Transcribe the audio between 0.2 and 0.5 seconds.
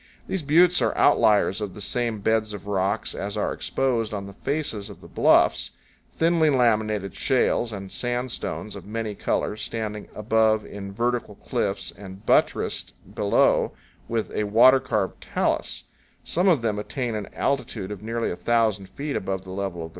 These